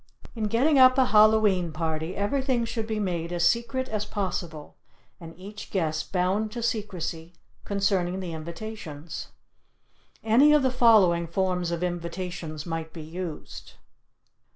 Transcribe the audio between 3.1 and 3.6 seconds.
as